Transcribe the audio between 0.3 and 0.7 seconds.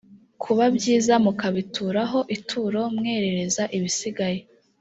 kuba